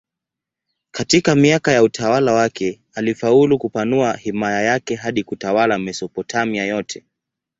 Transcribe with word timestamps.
Katika 0.91 1.35
miaka 1.35 1.71
ya 1.71 1.83
utawala 1.83 2.33
wake 2.33 2.81
alifaulu 2.93 3.57
kupanua 3.59 4.13
himaya 4.17 4.61
yake 4.61 4.95
hadi 4.95 5.23
kutawala 5.23 5.79
Mesopotamia 5.79 6.65
yote. 6.65 7.03